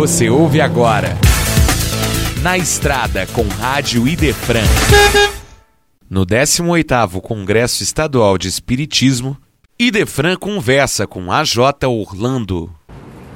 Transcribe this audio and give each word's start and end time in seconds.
Você 0.00 0.30
ouve 0.30 0.62
agora. 0.62 1.08
Na 2.42 2.56
Estrada 2.56 3.26
com 3.34 3.46
Rádio 3.46 4.08
Idefran. 4.08 4.64
No 6.08 6.24
18º 6.24 7.20
Congresso 7.20 7.82
Estadual 7.82 8.38
de 8.38 8.48
Espiritismo, 8.48 9.36
Idefran 9.78 10.36
conversa 10.36 11.06
com 11.06 11.30
AJ 11.30 11.84
Orlando. 11.86 12.74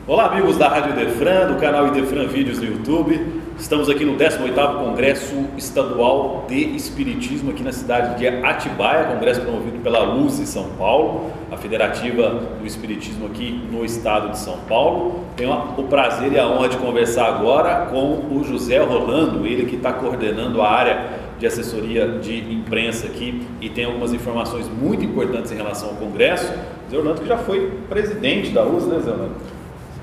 Olá, 0.07 0.29
amigos 0.33 0.57
da 0.57 0.71
Rádio 0.71 0.99
Idefran, 0.99 1.53
do 1.53 1.61
canal 1.61 1.89
Idefran 1.89 2.29
Vídeos 2.29 2.59
no 2.59 2.65
YouTube. 2.65 3.44
Estamos 3.59 3.89
aqui 3.89 4.05
no 4.05 4.17
18º 4.17 4.85
Congresso 4.85 5.47
Estadual 5.57 6.45
de 6.49 6.75
Espiritismo 6.75 7.53
aqui 7.53 7.63
na 7.63 7.73
cidade 7.73 8.19
de 8.19 8.27
Atibaia, 8.27 9.05
congresso 9.05 9.43
promovido 9.43 9.79
pela 9.79 10.01
Luz 10.01 10.33
São 10.33 10.71
Paulo, 10.71 11.31
a 11.53 11.57
federativa 11.57 12.31
do 12.61 12.67
Espiritismo 12.67 13.27
aqui 13.27 13.53
no 13.71 13.85
estado 13.85 14.31
de 14.31 14.39
São 14.39 14.59
Paulo. 14.69 15.25
Tenho 15.37 15.53
o 15.79 15.85
prazer 15.85 16.33
e 16.33 16.39
a 16.39 16.47
honra 16.49 16.69
de 16.69 16.77
conversar 16.79 17.27
agora 17.27 17.87
com 17.87 18.27
o 18.35 18.45
José 18.45 18.79
Rolando, 18.79 19.47
ele 19.47 19.67
que 19.67 19.77
está 19.77 19.93
coordenando 19.93 20.61
a 20.61 20.69
área 20.69 21.07
de 21.39 21.47
assessoria 21.47 22.09
de 22.19 22.53
imprensa 22.53 23.07
aqui 23.07 23.47
e 23.61 23.69
tem 23.69 23.85
algumas 23.85 24.13
informações 24.13 24.69
muito 24.69 25.05
importantes 25.05 25.53
em 25.53 25.57
relação 25.57 25.91
ao 25.91 25.95
congresso. 25.95 26.53
Zé 26.91 26.99
Orlando 26.99 27.21
que 27.21 27.29
já 27.29 27.39
foi 27.39 27.71
presidente 27.89 28.51
da 28.51 28.65
US, 28.67 28.85
né 28.87 28.99
Zé 28.99 29.13
Orlando? 29.13 29.37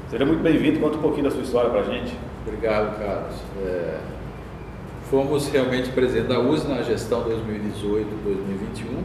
Seja 0.10 0.26
muito 0.26 0.42
bem-vindo, 0.42 0.80
conta 0.80 0.98
um 0.98 1.02
pouquinho 1.02 1.26
da 1.26 1.32
sua 1.32 1.42
história 1.42 1.70
para 1.70 1.82
a 1.82 1.84
gente. 1.84 2.31
Obrigado, 2.46 2.98
Carlos. 2.98 3.36
É, 3.64 4.00
fomos 5.12 5.48
realmente 5.50 5.90
presidente 5.92 6.28
da 6.28 6.40
USE 6.40 6.68
na 6.68 6.82
gestão 6.82 7.24
2018-2021 7.24 9.04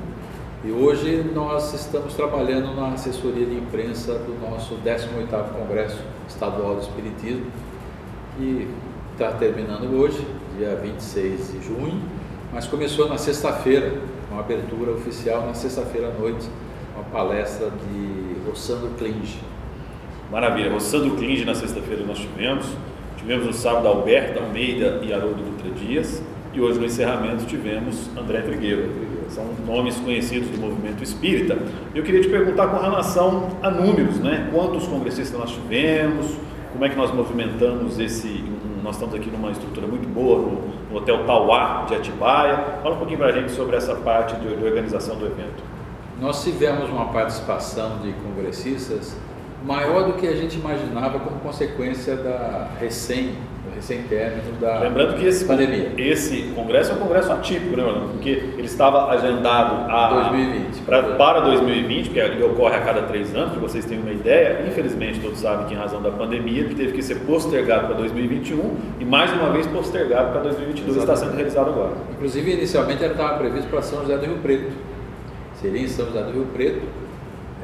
e 0.64 0.72
hoje 0.72 1.22
nós 1.34 1.74
estamos 1.74 2.14
trabalhando 2.14 2.74
na 2.74 2.94
assessoria 2.94 3.44
de 3.44 3.54
imprensa 3.54 4.14
do 4.14 4.40
nosso 4.40 4.76
18º 4.76 5.52
Congresso 5.52 5.98
Estadual 6.26 6.76
do 6.76 6.80
Espiritismo 6.80 7.46
e 8.40 8.68
está 9.12 9.32
terminando 9.32 9.94
hoje, 9.98 10.26
dia 10.56 10.74
26 10.76 11.52
de 11.52 11.66
junho, 11.66 12.00
mas 12.52 12.66
começou 12.66 13.06
na 13.08 13.18
sexta-feira, 13.18 14.00
uma 14.30 14.40
abertura 14.40 14.92
oficial 14.92 15.46
na 15.46 15.54
sexta-feira 15.54 16.08
à 16.08 16.18
noite, 16.18 16.48
uma 16.94 17.04
palestra 17.04 17.70
de 17.70 18.48
Rossandro 18.48 18.88
Klinge. 18.98 19.38
Maravilha, 20.30 20.72
Rossandro 20.72 21.16
Klinge 21.16 21.44
na 21.44 21.54
sexta-feira 21.54 22.02
nós 22.04 22.18
tivemos, 22.18 22.66
Tivemos 23.26 23.46
no 23.46 23.52
sábado 23.52 23.88
Alberto 23.88 24.38
Almeida 24.38 25.00
e 25.02 25.12
Haroldo 25.12 25.42
Dutra 25.42 25.68
Dias. 25.72 26.22
E 26.54 26.60
hoje 26.60 26.78
no 26.78 26.84
encerramento 26.84 27.44
tivemos 27.44 28.08
André 28.16 28.40
Trigueiro. 28.42 28.88
São 29.30 29.44
nomes 29.66 29.96
conhecidos 29.96 30.48
do 30.50 30.58
movimento 30.58 31.02
espírita. 31.02 31.58
Eu 31.92 32.04
queria 32.04 32.20
te 32.20 32.28
perguntar 32.28 32.68
com 32.68 32.80
relação 32.80 33.48
a 33.60 33.68
números, 33.68 34.20
né? 34.20 34.48
Quantos 34.54 34.86
congressistas 34.86 35.36
nós 35.36 35.50
tivemos? 35.50 36.36
Como 36.70 36.84
é 36.84 36.88
que 36.88 36.94
nós 36.94 37.12
movimentamos 37.12 37.98
esse. 37.98 38.44
Nós 38.84 38.94
estamos 38.94 39.16
aqui 39.16 39.28
numa 39.28 39.50
estrutura 39.50 39.88
muito 39.88 40.06
boa 40.08 40.38
no, 40.42 40.62
no 40.88 40.96
Hotel 40.96 41.24
Tauá 41.26 41.84
de 41.88 41.96
Atibaia. 41.96 42.78
Fala 42.80 42.94
um 42.94 42.98
pouquinho 42.98 43.18
para 43.18 43.30
a 43.30 43.32
gente 43.32 43.50
sobre 43.50 43.74
essa 43.74 43.96
parte 43.96 44.36
de, 44.36 44.56
de 44.56 44.64
organização 44.64 45.16
do 45.16 45.26
evento. 45.26 45.64
Nós 46.20 46.44
tivemos 46.44 46.88
uma 46.90 47.06
participação 47.06 47.98
de 47.98 48.12
congressistas 48.12 49.16
maior 49.66 50.04
do 50.06 50.12
que 50.14 50.26
a 50.26 50.36
gente 50.36 50.56
imaginava 50.56 51.18
como 51.18 51.40
consequência 51.40 52.14
da 52.16 52.68
recém 52.78 53.34
recém-término 53.74 54.52
da 54.58 54.78
Lembrando 54.78 55.18
que 55.18 55.26
esse, 55.26 55.44
pandemia. 55.44 55.92
esse 55.98 56.50
congresso 56.54 56.92
é 56.92 56.94
um 56.94 56.98
congresso 56.98 57.30
atípico, 57.30 57.76
né, 57.76 57.84
Orlando? 57.84 58.12
Porque 58.12 58.30
ele 58.30 58.64
estava 58.64 59.10
agendado 59.10 59.90
a, 59.90 60.30
2020. 60.30 60.80
Pra, 60.80 61.02
para 61.02 61.40
2020, 61.40 62.04
porque 62.06 62.20
ele 62.20 62.42
ocorre 62.42 62.76
a 62.76 62.80
cada 62.80 63.02
três 63.02 63.34
anos, 63.34 63.50
para 63.50 63.60
vocês 63.60 63.84
terem 63.84 64.02
uma 64.02 64.12
ideia. 64.12 64.64
Infelizmente, 64.66 65.20
todos 65.20 65.38
sabem 65.40 65.66
que 65.66 65.74
em 65.74 65.76
razão 65.76 66.00
da 66.00 66.10
pandemia, 66.10 66.60
ele 66.60 66.74
teve 66.74 66.92
que 66.92 67.02
ser 67.02 67.16
postergado 67.26 67.88
para 67.88 67.96
2021 67.96 68.76
e 68.98 69.04
mais 69.04 69.30
uma 69.32 69.50
vez 69.50 69.66
postergado 69.66 70.32
para 70.32 70.40
2022. 70.42 70.96
Exatamente. 70.96 71.14
Está 71.14 71.16
sendo 71.16 71.36
realizado 71.36 71.68
agora. 71.68 71.92
Inclusive, 72.12 72.52
inicialmente, 72.52 73.02
ele 73.02 73.12
estava 73.12 73.36
previsto 73.36 73.68
para 73.68 73.82
São 73.82 74.00
José 74.00 74.16
do 74.16 74.24
Rio 74.24 74.38
Preto. 74.38 74.72
Seria 75.60 75.82
em 75.82 75.88
São 75.88 76.06
José 76.06 76.22
do 76.22 76.32
Rio 76.32 76.46
Preto 76.54 77.05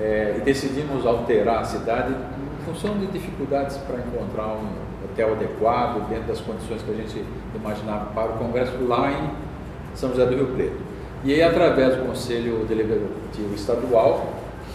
é, 0.02 0.34
e 0.36 0.40
decidimos 0.40 1.06
alterar 1.06 1.60
a 1.60 1.64
cidade 1.64 2.12
em 2.12 2.64
função 2.64 2.98
de 2.98 3.06
dificuldades 3.06 3.76
para 3.76 3.98
encontrar 3.98 4.48
um 4.48 4.68
hotel 5.04 5.32
adequado 5.34 6.08
dentro 6.08 6.24
das 6.24 6.40
condições 6.40 6.82
que 6.82 6.90
a 6.90 6.94
gente 6.94 7.24
imaginava 7.54 8.06
para 8.06 8.32
o 8.32 8.38
congresso 8.38 8.72
lá 8.84 9.12
em 9.12 9.96
São 9.96 10.10
José 10.10 10.26
do 10.26 10.34
Rio 10.34 10.48
Preto. 10.48 10.76
E 11.24 11.32
aí, 11.32 11.42
através 11.42 11.96
do 11.96 12.04
Conselho 12.04 12.64
Deliberativo 12.66 13.54
Estadual, 13.54 14.32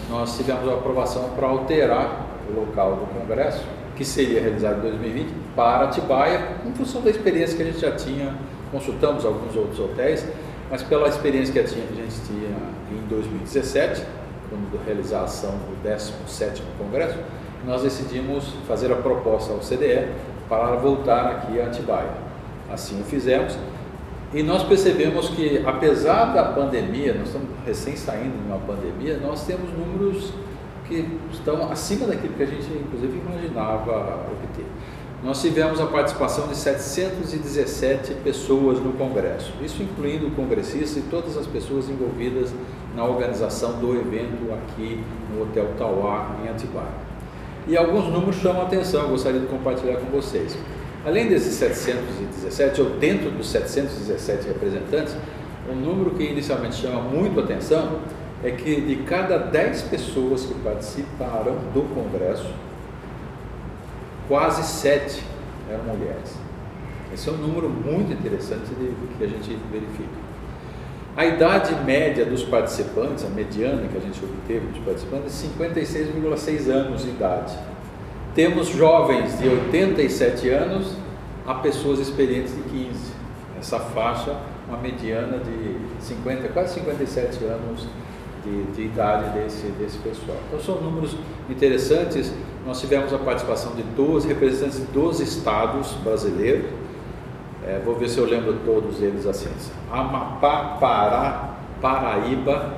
nós 0.09 0.37
tivemos 0.37 0.69
a 0.69 0.75
aprovação 0.75 1.31
para 1.35 1.47
alterar 1.47 2.25
o 2.49 2.61
local 2.61 2.95
do 2.95 3.19
congresso, 3.19 3.65
que 3.97 4.05
seria 4.05 4.39
realizado 4.39 4.77
em 4.77 4.81
2020, 4.91 5.33
para 5.53 5.85
Atibaia, 5.85 6.39
em 6.65 6.71
função 6.71 7.01
da 7.01 7.09
experiência 7.09 7.57
que 7.57 7.63
a 7.63 7.65
gente 7.65 7.79
já 7.79 7.91
tinha, 7.91 8.33
consultamos 8.71 9.25
alguns 9.25 9.53
outros 9.57 9.77
hotéis, 9.77 10.25
mas 10.71 10.83
pela 10.83 11.09
experiência 11.09 11.51
que 11.51 11.59
a 11.59 11.63
gente 11.63 12.21
tinha 12.25 12.55
em 12.91 13.07
2017, 13.09 14.05
quando 14.49 14.83
realizar 14.85 15.21
a 15.21 15.23
ação 15.23 15.51
do 15.51 15.87
17º 15.87 16.61
Congresso, 16.77 17.17
nós 17.65 17.81
decidimos 17.83 18.53
fazer 18.67 18.91
a 18.91 18.95
proposta 18.95 19.53
ao 19.53 19.59
CDE 19.59 20.07
para 20.47 20.75
voltar 20.75 21.27
aqui 21.27 21.59
a 21.59 21.65
Atibaia. 21.65 22.27
Assim 22.69 22.99
o 23.01 23.03
fizemos 23.03 23.57
e 24.33 24.43
nós 24.43 24.63
percebemos 24.63 25.29
que, 25.29 25.63
apesar 25.65 26.33
da 26.33 26.43
pandemia, 26.43 27.13
nós 27.13 27.27
estamos 27.27 27.47
recém 27.65 27.95
saindo 27.95 28.37
de 28.37 28.45
uma 28.45 28.59
pandemia, 28.59 29.17
nós 29.17 29.45
temos 29.45 29.69
números 29.71 30.33
que 30.85 31.17
estão 31.31 31.71
acima 31.71 32.07
daquilo 32.07 32.33
que 32.33 32.43
a 32.43 32.45
gente, 32.45 32.65
inclusive, 32.73 33.21
imaginava 33.25 34.25
obter. 34.31 34.65
Nós 35.23 35.41
tivemos 35.41 35.79
a 35.79 35.85
participação 35.85 36.47
de 36.47 36.57
717 36.57 38.15
pessoas 38.15 38.79
no 38.79 38.93
Congresso, 38.93 39.53
isso 39.61 39.81
incluindo 39.81 40.27
o 40.27 40.31
congressista 40.31 40.99
e 40.99 41.03
todas 41.03 41.37
as 41.37 41.47
pessoas 41.47 41.89
envolvidas 41.89 42.53
na 42.95 43.03
organização 43.03 43.73
do 43.79 43.95
evento 43.95 44.53
aqui 44.53 45.03
no 45.33 45.43
Hotel 45.43 45.73
Tauá, 45.77 46.35
em 46.43 46.49
Atibaia. 46.49 47.07
E 47.67 47.75
alguns 47.75 48.05
números 48.05 48.37
chamam 48.37 48.61
a 48.61 48.65
atenção, 48.65 49.03
eu 49.03 49.09
gostaria 49.09 49.39
de 49.39 49.47
compartilhar 49.47 49.97
com 49.97 50.05
vocês. 50.05 50.57
Além 51.05 51.27
desses 51.27 51.53
717, 51.55 52.81
ou 52.81 52.89
dentro 52.91 53.29
dos 53.31 53.49
717 53.49 54.47
representantes, 54.47 55.15
um 55.69 55.75
número 55.75 56.11
que 56.11 56.23
inicialmente 56.23 56.75
chama 56.75 57.01
muito 57.01 57.39
atenção 57.39 57.99
é 58.43 58.51
que 58.51 58.81
de 58.81 58.97
cada 59.03 59.37
10 59.37 59.83
pessoas 59.83 60.45
que 60.45 60.53
participaram 60.55 61.55
do 61.73 61.81
Congresso, 61.93 62.47
quase 64.27 64.63
sete 64.63 65.23
eram 65.69 65.83
mulheres. 65.83 66.35
Esse 67.13 67.29
é 67.29 67.31
um 67.31 67.37
número 67.37 67.69
muito 67.69 68.11
interessante 68.11 68.67
de, 68.75 68.93
que 69.17 69.23
a 69.23 69.27
gente 69.27 69.57
verifica. 69.71 70.26
A 71.17 71.25
idade 71.25 71.73
média 71.83 72.23
dos 72.23 72.43
participantes, 72.43 73.25
a 73.25 73.29
mediana 73.29 73.87
que 73.87 73.97
a 73.97 73.99
gente 73.99 74.23
obteve 74.23 74.67
dos 74.67 74.77
participantes, 74.83 75.43
é 75.43 75.47
56,6 75.65 76.69
anos 76.69 77.01
de 77.01 77.09
idade. 77.09 77.57
Temos 78.35 78.67
jovens 78.67 79.35
de 79.39 79.49
87 79.49 80.47
anos 80.49 80.93
a 81.47 81.55
pessoas 81.55 81.97
experientes 81.97 82.55
de 82.55 82.61
15. 82.69 83.13
Essa 83.57 83.79
faixa, 83.79 84.37
uma 84.67 84.77
mediana 84.77 85.39
de 85.39 86.05
50, 86.05 86.49
quase 86.49 86.75
57 86.75 87.43
anos 87.45 87.87
de, 88.43 88.63
de 88.73 88.83
idade 88.83 89.39
desse, 89.39 89.65
desse 89.69 89.97
pessoal. 89.97 90.37
Então 90.47 90.59
são 90.59 90.79
números 90.79 91.15
interessantes. 91.49 92.31
Nós 92.63 92.79
tivemos 92.79 93.11
a 93.11 93.17
participação 93.17 93.73
de 93.73 93.81
12 93.81 94.27
representantes 94.27 94.81
de 94.81 94.85
12 94.93 95.23
estados 95.23 95.93
brasileiros. 96.03 96.69
É, 97.67 97.81
vou 97.83 97.95
ver 97.95 98.07
se 98.07 98.17
eu 98.17 98.25
lembro 98.25 98.57
todos 98.65 99.01
eles 99.01 99.25
assim. 99.25 99.49
Amapá, 99.91 100.77
Pará, 100.79 101.49
Paraíba, 101.81 102.73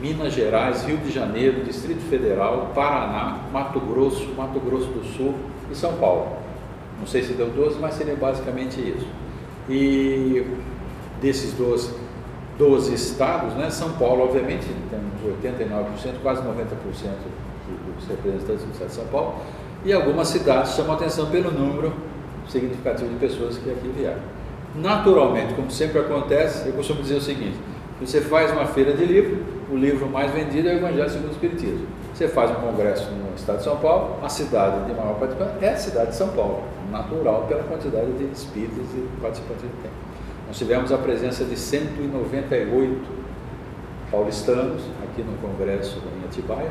Minas 0.00 0.32
Gerais, 0.32 0.84
Rio 0.84 0.96
de 0.96 1.12
Janeiro, 1.12 1.62
Distrito 1.62 2.02
Federal, 2.10 2.72
Paraná, 2.74 3.38
Mato 3.52 3.78
Grosso, 3.78 4.34
Mato 4.36 4.58
Grosso 4.58 4.88
do 4.88 5.04
Sul 5.04 5.34
e 5.70 5.74
São 5.76 5.94
Paulo. 5.94 6.36
Não 6.98 7.06
sei 7.06 7.22
se 7.22 7.34
deu 7.34 7.48
12, 7.48 7.78
mas 7.78 7.94
seria 7.94 8.16
basicamente 8.16 8.80
isso. 8.80 9.06
E 9.68 10.44
desses 11.22 11.52
12 11.52 12.02
12 12.58 12.94
estados, 12.94 13.54
né? 13.54 13.68
São 13.70 13.92
Paulo, 13.92 14.24
obviamente, 14.24 14.66
temos 14.90 15.38
89%, 15.42 16.22
quase 16.22 16.40
90% 16.42 16.46
dos 17.96 18.06
representantes 18.08 18.64
do 18.64 18.72
estado 18.72 18.88
de 18.88 18.94
São 18.94 19.06
Paulo, 19.06 19.36
e 19.84 19.92
algumas 19.92 20.28
cidades 20.28 20.74
chamam 20.74 20.94
atenção 20.94 21.26
pelo 21.30 21.50
número 21.50 21.92
significativo 22.48 23.08
de 23.10 23.16
pessoas 23.16 23.58
que 23.58 23.70
aqui 23.70 23.88
vieram. 23.96 24.22
Naturalmente, 24.74 25.54
como 25.54 25.70
sempre 25.70 26.00
acontece, 26.00 26.66
eu 26.68 26.74
costumo 26.74 27.02
dizer 27.02 27.16
o 27.16 27.20
seguinte: 27.20 27.56
você 28.00 28.20
faz 28.20 28.50
uma 28.50 28.66
feira 28.66 28.92
de 28.92 29.04
livro, 29.04 29.42
o 29.70 29.76
livro 29.76 30.08
mais 30.08 30.32
vendido 30.32 30.68
é 30.68 30.74
o 30.74 30.76
Evangelho 30.78 31.08
segundo 31.08 31.28
o 31.28 31.32
Espiritismo. 31.32 31.86
Você 32.12 32.28
faz 32.28 32.50
um 32.50 32.54
congresso 32.54 33.10
no 33.10 33.34
estado 33.34 33.58
de 33.58 33.64
São 33.64 33.76
Paulo, 33.76 34.18
a 34.22 34.28
cidade 34.28 34.84
de 34.86 34.92
maior 34.92 35.18
participação 35.18 35.56
é 35.60 35.68
a 35.68 35.76
cidade 35.76 36.10
de 36.10 36.16
São 36.16 36.28
Paulo, 36.28 36.64
natural 36.90 37.46
pela 37.48 37.62
quantidade 37.64 38.12
de 38.12 38.24
espíritos 38.32 38.86
e 38.94 39.20
participantes 39.20 39.62
que 39.62 39.82
tem. 39.82 39.90
Nós 40.46 40.58
tivemos 40.58 40.92
a 40.92 40.98
presença 40.98 41.44
de 41.44 41.56
198 41.56 43.24
paulistanos 44.10 44.82
aqui 45.02 45.22
no 45.22 45.36
Congresso 45.38 46.00
em 46.20 46.24
Atibaia 46.24 46.70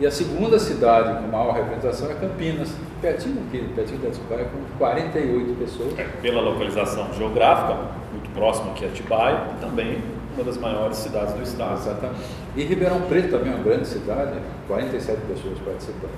E 0.00 0.06
a 0.06 0.10
segunda 0.10 0.58
cidade 0.60 1.22
com 1.22 1.28
maior 1.28 1.52
representação 1.54 2.08
é 2.10 2.14
Campinas, 2.14 2.72
pertinho 3.00 3.42
aqui, 3.48 3.68
pertinho 3.74 3.98
da 3.98 4.08
Atibaia, 4.08 4.44
com 4.44 4.78
48 4.78 5.54
pessoas. 5.58 5.98
É, 5.98 6.04
pela 6.22 6.40
localização 6.40 7.12
geográfica, 7.14 7.76
muito 8.12 8.30
próximo 8.32 8.70
aqui 8.70 8.84
a 8.84 8.88
Atibaia, 8.88 9.40
também 9.60 9.98
uma 10.36 10.44
das 10.44 10.56
maiores 10.56 10.98
cidades 10.98 11.34
do 11.34 11.42
estado. 11.42 11.80
Exatamente. 11.80 12.20
E 12.56 12.62
Ribeirão 12.62 13.00
Preto 13.02 13.30
também 13.30 13.52
é 13.52 13.56
uma 13.56 13.64
grande 13.64 13.88
cidade, 13.88 14.38
47 14.68 15.20
pessoas 15.22 15.58
participando. 15.64 16.12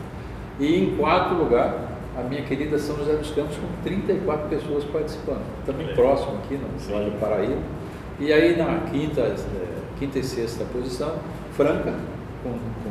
E 0.59 0.85
em 0.85 0.97
quarto 0.97 1.35
lugar, 1.35 1.89
a 2.19 2.23
minha 2.23 2.43
querida 2.43 2.79
São 2.79 2.97
José 2.97 3.15
dos 3.15 3.31
Campos, 3.31 3.57
com 3.57 3.83
34 3.83 4.49
pessoas 4.49 4.85
participando. 4.85 5.43
Também 5.65 5.89
é. 5.89 5.95
próximo 5.95 6.37
aqui 6.45 6.59
no 6.59 6.93
Vale 6.93 7.11
do 7.11 7.19
Paraíba. 7.19 7.63
E 8.19 8.31
aí 8.31 8.57
na 8.59 8.81
quinta, 8.91 9.23
é, 9.23 9.35
quinta 9.99 10.19
e 10.19 10.23
sexta 10.23 10.65
posição, 10.67 11.15
Franca, 11.53 11.95
com, 12.43 12.51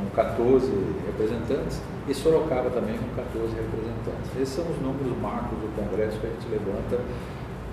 com 0.09 0.15
14 0.15 0.71
representantes, 1.05 1.79
e 2.07 2.13
Sorocaba 2.13 2.69
também 2.69 2.97
com 2.97 3.07
14 3.15 3.53
representantes. 3.55 4.41
Esses 4.41 4.55
são 4.55 4.65
os 4.65 4.81
números 4.81 5.17
marcos 5.21 5.57
do 5.59 5.75
Congresso 5.75 6.17
que 6.19 6.27
a 6.27 6.29
gente 6.29 6.47
levanta. 6.49 6.99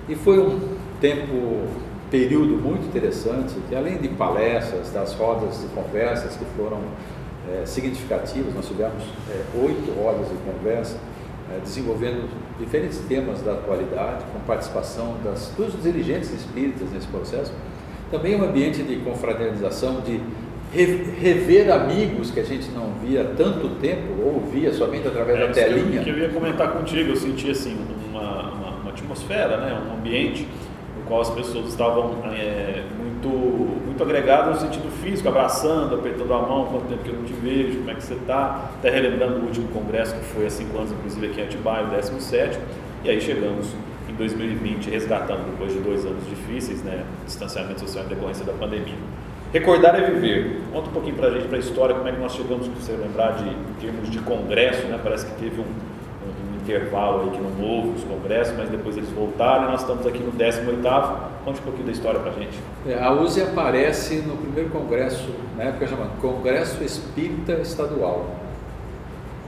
E 0.08 0.14
foi 0.14 0.38
um 0.38 0.60
tempo, 1.00 1.68
período 2.10 2.56
muito 2.62 2.86
interessante, 2.86 3.54
que 3.68 3.74
além 3.74 3.98
de 3.98 4.08
palestras, 4.08 4.90
das 4.90 5.14
rodas 5.14 5.60
de 5.60 5.66
conversas 5.68 6.36
que 6.36 6.44
foram 6.56 6.80
é, 7.50 7.64
significativas, 7.64 8.54
nós 8.54 8.66
tivemos 8.66 9.02
é, 9.30 9.58
oito 9.64 9.92
rodas 10.00 10.28
de 10.28 10.36
conversa, 10.36 10.96
é, 11.52 11.60
desenvolvendo 11.60 12.28
diferentes 12.58 12.98
temas 13.08 13.40
da 13.42 13.52
atualidade, 13.52 14.24
com 14.32 14.40
participação 14.40 15.16
das, 15.24 15.52
dos 15.56 15.80
dirigentes 15.82 16.30
espíritas 16.32 16.90
nesse 16.90 17.06
processo. 17.08 17.52
Também 18.10 18.40
um 18.40 18.44
ambiente 18.44 18.82
de 18.82 18.96
confraternização, 18.96 20.00
de 20.00 20.20
rever 20.76 21.72
amigos 21.72 22.30
que 22.30 22.40
a 22.40 22.44
gente 22.44 22.70
não 22.70 22.92
via 23.02 23.22
há 23.22 23.24
tanto 23.36 23.68
tempo, 23.80 24.22
ou 24.22 24.40
via 24.40 24.72
somente 24.72 25.08
através 25.08 25.38
é, 25.38 25.46
da 25.46 25.52
telinha. 25.52 26.02
Que 26.02 26.10
eu, 26.10 26.14
que 26.14 26.20
eu 26.20 26.26
ia 26.26 26.28
comentar 26.28 26.72
contigo, 26.72 27.10
eu 27.10 27.16
senti 27.16 27.50
assim, 27.50 27.76
uma, 28.10 28.50
uma, 28.50 28.70
uma 28.82 28.90
atmosfera, 28.90 29.56
né? 29.58 29.80
um 29.88 29.98
ambiente 29.98 30.46
no 30.96 31.04
qual 31.04 31.20
as 31.20 31.30
pessoas 31.30 31.68
estavam 31.68 32.16
é, 32.32 32.82
muito, 32.98 33.28
muito 33.28 34.02
agregadas 34.02 34.56
no 34.56 34.68
sentido 34.68 34.90
físico, 35.02 35.28
abraçando, 35.28 35.94
apertando 35.94 36.32
a 36.32 36.38
mão, 36.38 36.66
quanto 36.66 36.88
tempo 36.88 37.02
que 37.02 37.10
eu 37.10 37.16
não 37.16 37.24
te 37.24 37.32
vejo, 37.32 37.78
como 37.78 37.90
é 37.90 37.94
que 37.94 38.02
você 38.02 38.14
está, 38.14 38.70
até 38.78 38.90
relembrando 38.90 39.40
o 39.40 39.44
último 39.44 39.68
congresso 39.68 40.14
que 40.14 40.24
foi 40.24 40.46
há 40.46 40.50
cinco 40.50 40.76
anos, 40.78 40.92
inclusive 40.92 41.26
aqui 41.26 41.40
em 41.40 41.44
Atibaia, 41.44 41.86
o 41.86 41.90
17 41.90 42.58
e 43.04 43.10
aí 43.10 43.20
chegamos 43.20 43.68
em 44.08 44.14
2020 44.14 44.90
resgatando 44.90 45.48
depois 45.50 45.72
de 45.72 45.78
dois 45.78 46.04
anos 46.04 46.26
difíceis, 46.28 46.82
né, 46.82 47.04
distanciamento 47.24 47.80
social 47.80 48.04
em 48.04 48.08
decorrência 48.08 48.44
da 48.44 48.52
pandemia. 48.52 48.96
Recordar 49.58 49.98
é 49.98 50.10
viver. 50.10 50.60
Conta 50.70 50.90
um 50.90 50.92
pouquinho 50.92 51.16
para 51.16 51.28
a 51.28 51.30
gente, 51.30 51.48
para 51.48 51.56
a 51.56 51.60
história, 51.60 51.94
como 51.94 52.06
é 52.06 52.12
que 52.12 52.20
nós 52.20 52.32
chegamos, 52.32 52.66
se 52.66 52.70
você 52.72 52.92
lembrar, 52.92 53.38
de 53.38 53.50
termos 53.80 54.10
de 54.10 54.18
congresso, 54.18 54.86
né? 54.86 55.00
parece 55.02 55.24
que 55.24 55.32
teve 55.36 55.62
um, 55.62 55.64
um, 55.64 56.52
um 56.52 56.56
intervalo 56.56 57.22
aí 57.22 57.30
que 57.30 57.38
não 57.38 57.66
houve 57.66 57.88
os 57.96 58.04
congressos, 58.04 58.54
mas 58.54 58.68
depois 58.68 58.98
eles 58.98 59.08
voltaram 59.08 59.64
e 59.64 59.70
nós 59.70 59.80
estamos 59.80 60.06
aqui 60.06 60.18
no 60.18 60.30
18º. 60.32 61.16
Conte 61.42 61.60
um 61.60 61.62
pouquinho 61.62 61.86
da 61.86 61.92
história 61.92 62.20
para 62.20 62.32
a 62.32 62.34
gente. 62.34 62.58
É, 62.86 63.02
a 63.02 63.10
USE 63.12 63.40
aparece 63.40 64.16
no 64.16 64.36
primeiro 64.36 64.68
congresso, 64.68 65.30
na 65.56 65.64
época 65.64 65.86
chamado 65.86 66.20
Congresso 66.20 66.84
Espírita 66.84 67.52
Estadual, 67.54 68.26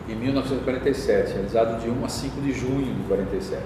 em 0.08 0.14
1947, 0.14 1.34
realizado 1.34 1.82
de 1.82 1.90
1 1.90 2.02
a 2.02 2.08
5 2.08 2.40
de 2.40 2.52
junho 2.54 2.94
de 2.94 3.02
47. 3.08 3.62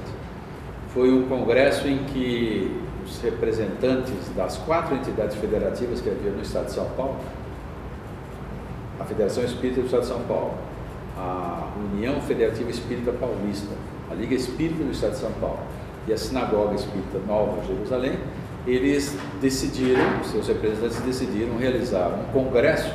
Foi 0.92 1.12
um 1.12 1.22
congresso 1.28 1.86
em 1.86 1.98
que 1.98 2.82
os 3.04 3.20
representantes 3.20 4.14
das 4.36 4.56
quatro 4.58 4.94
entidades 4.94 5.36
federativas 5.36 6.00
que 6.00 6.10
havia 6.10 6.30
no 6.30 6.42
Estado 6.42 6.66
de 6.66 6.72
São 6.72 6.86
Paulo, 6.96 7.16
a 8.98 9.04
Federação 9.04 9.44
Espírita 9.44 9.80
do 9.80 9.86
Estado 9.86 10.02
de 10.02 10.08
São 10.08 10.20
Paulo, 10.20 10.54
a 11.16 11.68
União 11.92 12.20
Federativa 12.20 12.70
Espírita 12.70 13.12
Paulista, 13.12 13.74
a 14.10 14.14
Liga 14.14 14.34
Espírita 14.34 14.84
do 14.84 14.92
Estado 14.92 15.12
de 15.12 15.18
São 15.18 15.32
Paulo 15.32 15.60
e 16.06 16.12
a 16.12 16.16
Sinagoga 16.16 16.74
Espírita 16.74 17.18
Nova 17.26 17.64
Jerusalém, 17.66 18.18
eles 18.66 19.16
decidiram, 19.40 20.22
seus 20.24 20.46
representantes 20.46 21.00
decidiram 21.00 21.56
realizar 21.56 22.08
um 22.08 22.32
congresso 22.32 22.94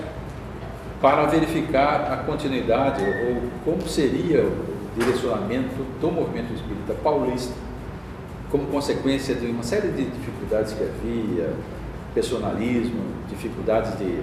para 1.01 1.25
verificar 1.25 2.12
a 2.12 2.18
continuidade 2.18 3.04
ou 3.04 3.42
como 3.65 3.88
seria 3.88 4.44
o 4.44 4.77
direcionamento 4.98 5.75
do 6.00 6.12
movimento 6.12 6.54
espírita 6.54 6.94
paulista 7.04 7.54
como 8.51 8.67
consequência 8.67 9.35
de 9.35 9.47
uma 9.47 9.63
série 9.63 9.89
de 9.89 10.05
dificuldades 10.05 10.73
que 10.73 10.83
havia, 10.83 11.53
personalismo, 12.13 13.01
dificuldades 13.29 13.97
de 13.99 14.21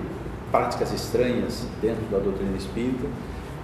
práticas 0.50 0.92
estranhas 0.92 1.66
dentro 1.80 2.04
da 2.10 2.18
doutrina 2.18 2.56
espírita. 2.56 3.06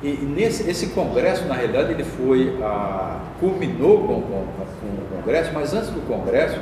E 0.02 0.12
nesse 0.12 0.68
esse 0.70 0.88
congresso, 0.88 1.44
na 1.46 1.54
realidade, 1.54 1.92
ele 1.92 2.04
foi, 2.04 2.56
a, 2.62 3.20
culminou 3.38 3.98
com, 4.06 4.22
com, 4.22 4.46
com, 4.56 5.16
o 5.16 5.16
congresso, 5.16 5.52
mas 5.52 5.74
antes 5.74 5.90
do 5.90 6.06
congresso, 6.06 6.58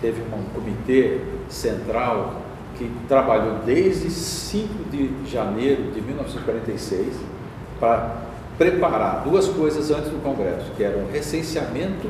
teve 0.00 0.20
um 0.22 0.42
comitê 0.54 1.20
central 1.48 2.42
que 2.76 2.90
trabalhou 3.08 3.60
desde 3.64 4.10
5 4.10 4.90
de 4.90 5.30
janeiro 5.30 5.92
de 5.92 6.00
1946 6.00 7.14
para 7.80 8.16
preparar 8.58 9.22
duas 9.24 9.48
coisas 9.48 9.90
antes 9.90 10.10
do 10.10 10.22
congresso, 10.22 10.70
que 10.76 10.84
era 10.84 10.96
o 10.98 11.10
recenseamento 11.10 12.08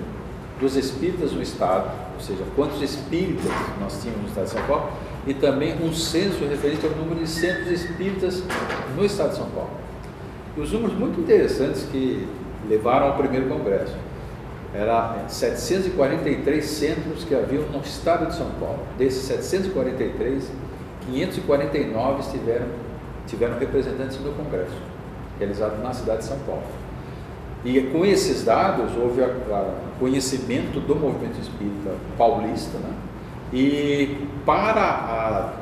dos 0.61 0.77
espíritas 0.77 1.33
no 1.33 1.43
Estado, 1.43 1.91
ou 2.15 2.21
seja, 2.21 2.45
quantos 2.55 2.81
espíritas 2.81 3.51
nós 3.81 4.01
tínhamos 4.01 4.23
no 4.23 4.29
Estado 4.29 4.45
de 4.45 4.51
São 4.51 4.63
Paulo, 4.67 4.93
e 5.27 5.35
também 5.35 5.75
um 5.83 5.93
censo 5.93 6.45
referente 6.45 6.87
ao 6.87 6.93
número 6.93 7.21
de 7.21 7.29
centros 7.29 7.71
espíritas 7.71 8.43
no 8.97 9.05
Estado 9.05 9.31
de 9.31 9.37
São 9.37 9.47
Paulo. 9.51 9.71
E 10.57 10.61
os 10.61 10.73
números 10.73 10.97
muito 10.97 11.21
interessantes 11.21 11.85
que 11.91 12.29
levaram 12.69 13.09
ao 13.09 13.17
primeiro 13.17 13.49
congresso. 13.49 13.95
Era 14.73 15.25
743 15.29 16.65
centros 16.65 17.25
que 17.25 17.35
haviam 17.35 17.63
no 17.71 17.81
estado 17.81 18.27
de 18.27 18.35
São 18.35 18.51
Paulo. 18.59 18.81
Desses 18.99 19.23
743, 19.23 20.51
549 21.07 22.31
tiveram, 22.31 22.67
tiveram 23.27 23.59
representantes 23.59 24.19
no 24.21 24.33
congresso, 24.33 24.75
realizado 25.39 25.81
na 25.83 25.93
cidade 25.93 26.19
de 26.19 26.25
São 26.25 26.39
Paulo. 26.41 26.63
E 27.65 27.81
com 27.81 28.05
esses 28.05 28.45
dados 28.45 28.95
houve 28.97 29.23
o 29.23 29.99
conhecimento 29.99 30.81
do 30.81 30.95
movimento 30.95 31.41
espírita 31.41 31.95
paulista, 32.19 32.77
né? 32.79 32.93
e 33.53 34.29
para, 34.45 34.83
a, 34.83 35.53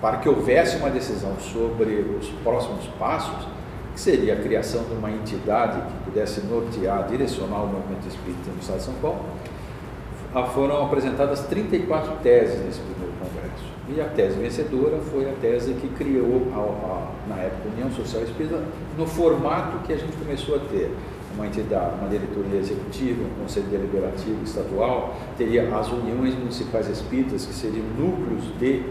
para 0.00 0.18
que 0.18 0.28
houvesse 0.28 0.76
uma 0.76 0.90
decisão 0.90 1.34
sobre 1.40 1.94
os 2.20 2.28
próximos 2.44 2.86
passos, 2.98 3.48
que 3.94 4.00
seria 4.00 4.34
a 4.34 4.36
criação 4.36 4.84
de 4.84 4.94
uma 4.94 5.10
entidade 5.10 5.80
que 5.80 6.04
pudesse 6.04 6.42
nortear, 6.42 7.08
direcionar 7.08 7.64
o 7.64 7.66
movimento 7.66 8.06
espírita 8.06 8.50
no 8.54 8.60
Estado 8.60 8.78
de 8.78 8.84
São 8.84 8.94
Paulo, 9.02 9.24
foram 10.54 10.84
apresentadas 10.84 11.40
34 11.46 12.16
teses 12.22 12.64
nesse 12.64 12.80
primeiro 12.80 13.12
congresso. 13.18 13.64
E 13.88 14.00
a 14.00 14.04
tese 14.04 14.38
vencedora 14.38 14.98
foi 14.98 15.28
a 15.28 15.32
tese 15.40 15.74
que 15.74 15.88
criou, 15.88 16.48
a, 16.54 16.58
a, 16.58 17.34
na 17.34 17.42
época, 17.42 17.68
a 17.68 17.72
União 17.72 17.90
Social 17.90 18.22
Espírita, 18.22 18.62
no 18.96 19.06
formato 19.06 19.78
que 19.86 19.92
a 19.92 19.96
gente 19.96 20.16
começou 20.16 20.56
a 20.56 20.58
ter. 20.58 20.94
Uma 21.32 21.46
entidade, 21.46 21.94
uma 22.00 22.08
diretoria 22.08 22.58
executiva, 22.58 23.22
um 23.22 23.42
conselho 23.42 23.66
deliberativo 23.66 24.42
estadual, 24.42 25.16
teria 25.38 25.74
as 25.76 25.88
uniões 25.88 26.34
municipais 26.34 26.88
espíritas, 26.88 27.46
que 27.46 27.54
seriam 27.54 27.84
núcleos 27.96 28.42
de 28.58 28.82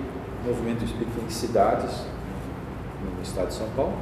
movimento 0.46 0.86
espírita 0.86 1.20
em 1.22 1.30
cidades, 1.30 2.06
no 3.04 3.22
estado 3.22 3.50
de 3.50 3.56
São 3.56 3.68
Paulo. 3.76 3.94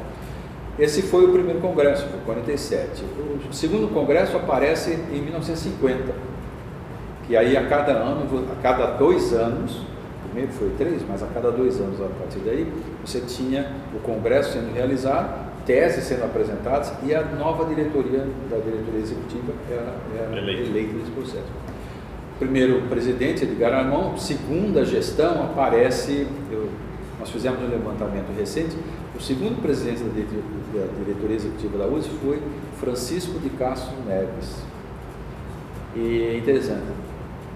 Esse 0.78 1.02
foi 1.02 1.26
o 1.26 1.32
primeiro 1.32 1.60
congresso, 1.60 2.08
foi 2.08 2.20
47. 2.20 3.04
O 3.50 3.54
segundo 3.54 3.92
congresso 3.92 4.38
aparece 4.38 4.92
em 5.12 5.22
1950, 5.22 6.14
que 7.28 7.36
aí 7.36 7.58
a 7.58 7.68
cada 7.68 7.92
ano, 7.92 8.26
a 8.52 8.62
cada 8.62 8.86
dois 8.98 9.34
anos, 9.34 9.82
primeiro 10.24 10.52
foi 10.54 10.72
três, 10.78 11.04
mas 11.08 11.22
a 11.22 11.28
cada 11.28 11.52
dois 11.52 11.80
anos 11.80 12.00
a 12.00 12.08
partir 12.20 12.40
daí, 12.40 12.72
você 13.06 13.20
tinha 13.22 13.72
o 13.94 14.00
congresso 14.00 14.54
sendo 14.54 14.74
realizado, 14.74 15.48
teses 15.66 16.06
sendo 16.06 16.24
apresentadas 16.24 16.94
e 17.04 17.14
a 17.14 17.24
nova 17.24 17.66
diretoria 17.66 18.26
da 18.50 18.58
diretoria 18.58 19.02
executiva 19.02 19.52
era, 19.70 19.94
era 20.18 20.38
eleita. 20.38 20.70
eleita 20.70 20.94
nesse 20.94 21.12
processo. 21.12 21.52
Primeiro, 22.40 22.84
presidente 22.84 23.44
Edgar 23.44 23.74
Armão, 23.74 24.18
segunda 24.18 24.86
gestão 24.86 25.44
aparece, 25.44 26.28
eu, 26.50 26.70
nós 27.20 27.30
fizemos 27.30 27.60
um 27.62 27.68
levantamento 27.68 28.32
recente, 28.38 28.78
o 29.18 29.22
segundo 29.22 29.60
presidente 29.62 30.04
da 30.04 30.10
diretoria, 30.10 30.44
da 30.74 31.04
diretoria 31.04 31.36
executiva 31.36 31.78
da 31.80 31.88
USE 31.88 32.10
foi 32.24 32.40
Francisco 32.80 33.40
de 33.40 33.50
Castro 33.50 33.96
Neves. 34.06 34.64
E 35.96 36.22
é 36.22 36.38
interessante, 36.38 36.84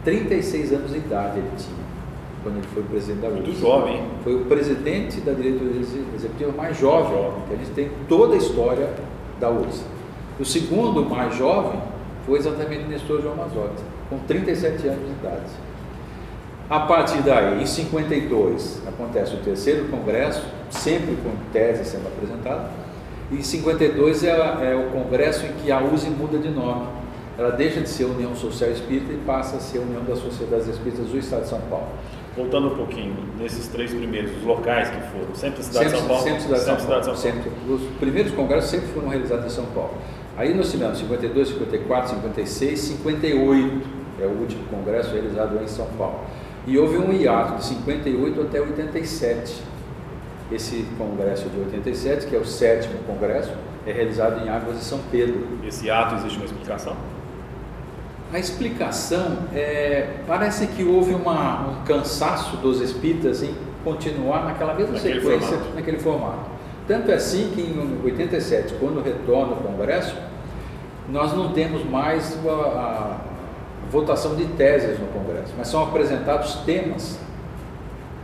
36 0.04 0.74
anos 0.74 0.92
de 0.92 0.98
idade 0.98 1.40
ele 1.40 1.52
tinha 1.58 1.92
quando 2.44 2.58
ele 2.58 2.68
foi 2.74 2.84
presidente 2.84 3.20
da 3.22 3.28
USP. 3.28 3.42
Muito 3.42 3.60
jovem. 3.60 4.04
Foi 4.24 4.36
o 4.36 4.46
presidente 4.46 5.22
da 5.22 5.34
diretoria 5.34 5.82
executiva 6.16 6.52
mais 6.52 6.78
jovem, 6.78 7.12
jovem. 7.12 7.42
que 7.48 7.54
a 7.54 7.58
gente 7.58 7.72
tem 7.72 7.92
toda 8.08 8.34
a 8.34 8.38
história 8.38 8.90
da 9.40 9.50
USP. 9.50 9.86
O 10.40 10.46
segundo 10.46 11.06
mais 11.06 11.36
jovem 11.36 11.80
foi 12.26 12.40
exatamente 12.40 12.86
o 12.86 12.88
Nestor 12.88 13.22
João 13.22 13.36
Mazotti, 13.36 13.84
com 14.10 14.18
37 14.20 14.88
anos 14.88 15.06
de 15.06 15.12
idade. 15.12 15.52
A 16.70 16.80
partir 16.80 17.22
daí, 17.22 17.62
em 17.62 17.66
52, 17.66 18.82
acontece 18.88 19.36
o 19.36 19.38
terceiro 19.40 19.90
congresso, 19.90 20.44
sempre 20.70 21.16
com 21.18 21.32
tese 21.52 21.84
sendo 21.84 22.08
apresentada. 22.08 22.70
E 23.30 23.36
em 23.36 23.44
52 23.44 24.24
é, 24.24 24.30
é 24.30 24.76
o 24.76 24.92
congresso 24.92 25.46
em 25.46 25.52
que 25.62 25.72
a 25.72 25.82
USE 25.82 26.10
muda 26.10 26.38
de 26.38 26.50
nome. 26.50 26.88
Ela 27.42 27.54
deixa 27.54 27.82
de 27.82 27.90
ser 27.90 28.04
União 28.06 28.36
Social 28.36 28.70
Espírita 28.70 29.12
e 29.12 29.18
passa 29.18 29.58
a 29.58 29.60
ser 29.60 29.80
União 29.80 30.04
das 30.04 30.20
Sociedades 30.20 30.68
Espíritas 30.68 31.08
do 31.08 31.18
Estado 31.18 31.42
de 31.42 31.50
São 31.50 31.62
Paulo. 31.62 31.88
Voltando 32.38 32.68
um 32.68 32.76
pouquinho, 32.76 33.16
nesses 33.40 33.68
três 33.68 33.92
primeiros, 33.92 34.38
os 34.38 34.44
locais 34.44 34.92
que 34.92 35.02
foram, 35.10 35.34
sempre 35.34 35.64
cidade 35.64 35.90
sempre, 35.90 35.90
de 35.90 35.98
São 35.98 36.08
Paulo? 36.08 36.24
Sempre 36.24 36.42
cidade, 36.42 36.64
sempre 36.64 36.82
São 36.82 36.88
Paulo, 36.88 37.04
cidade 37.04 37.18
de 37.18 37.24
São 37.24 37.34
Paulo. 37.34 37.52
Sempre. 37.52 37.74
Os 37.74 37.98
primeiros 37.98 38.32
congressos 38.34 38.70
sempre 38.70 38.88
foram 38.90 39.08
realizados 39.08 39.46
em 39.48 39.50
São 39.50 39.66
Paulo. 39.66 39.94
Aí 40.38 40.54
nós 40.54 40.70
tivemos 40.70 41.00
52, 41.00 41.48
54, 41.48 42.10
56, 42.12 42.80
58, 42.80 43.88
é 44.22 44.26
o 44.28 44.40
último 44.40 44.64
congresso 44.66 45.12
realizado 45.12 45.60
em 45.64 45.68
São 45.68 45.88
Paulo. 45.98 46.20
E 46.68 46.78
houve 46.78 47.00
um 47.00 47.12
hiato 47.12 47.56
de 47.56 47.66
58 47.66 48.40
até 48.40 48.62
87. 48.62 49.64
Esse 50.52 50.86
congresso 50.96 51.50
de 51.50 51.60
87, 51.60 52.28
que 52.28 52.36
é 52.36 52.40
o 52.40 52.46
sétimo 52.46 53.00
congresso, 53.08 53.52
é 53.88 53.92
realizado 53.92 54.46
em 54.46 54.50
Águas 54.50 54.78
de 54.78 54.84
São 54.84 55.00
Pedro. 55.10 55.44
Esse 55.66 55.90
ato 55.90 56.14
existe 56.18 56.38
uma 56.38 56.46
explicação? 56.46 56.96
A 58.34 58.40
explicação 58.40 59.40
é, 59.54 60.08
parece 60.26 60.68
que 60.68 60.84
houve 60.84 61.14
uma, 61.14 61.68
um 61.68 61.84
cansaço 61.84 62.56
dos 62.58 62.80
espíritas 62.80 63.44
em 63.44 63.54
continuar 63.84 64.46
naquela 64.46 64.74
mesma 64.74 64.94
Naquele 64.94 65.20
sequência, 65.22 65.48
formato. 65.58 65.76
naquele 65.76 66.00
formato. 66.00 66.52
Tanto 66.88 67.12
é 67.12 67.16
assim 67.16 67.52
que 67.54 67.62
em 67.62 68.00
87, 68.04 68.76
quando 68.80 69.02
retorna 69.04 69.54
o 69.54 69.58
Congresso, 69.58 70.16
nós 71.10 71.34
não 71.34 71.52
temos 71.52 71.84
mais 71.84 72.38
a, 72.48 72.52
a 72.52 73.18
votação 73.90 74.36
de 74.36 74.46
teses 74.46 74.98
no 75.00 75.08
Congresso, 75.08 75.54
mas 75.58 75.68
são 75.68 75.84
apresentados 75.84 76.56
temas 76.66 77.20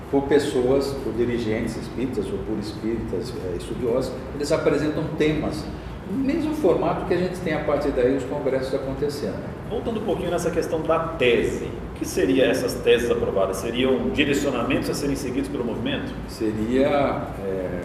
por 0.09 0.23
pessoas, 0.23 0.87
por 1.03 1.11
dirigentes 1.13 1.75
espíritas 1.75 2.25
ou 2.27 2.37
por 2.39 2.57
espíritas 2.59 3.33
eh, 3.43 3.57
estudiosos, 3.57 4.13
eles 4.35 4.51
apresentam 4.53 5.03
temas, 5.17 5.65
mesmo 6.13 6.53
formato 6.55 7.05
que 7.05 7.13
a 7.13 7.17
gente 7.17 7.39
tem 7.39 7.53
a 7.53 7.63
partir 7.63 7.91
daí 7.91 8.15
os 8.15 8.23
congressos 8.23 8.73
acontecendo. 8.73 9.43
Voltando 9.69 9.99
um 9.99 10.03
pouquinho 10.03 10.31
nessa 10.31 10.49
questão 10.49 10.81
da 10.81 10.99
tese, 10.99 11.65
o 11.65 11.99
que 11.99 12.05
seriam 12.05 12.49
essas 12.49 12.75
teses 12.75 13.11
aprovadas? 13.11 13.57
Seriam 13.57 14.09
direcionamentos 14.09 14.89
a 14.89 14.93
serem 14.93 15.15
seguidos 15.15 15.49
pelo 15.49 15.65
movimento? 15.65 16.13
Seria 16.29 17.23
é, 17.43 17.81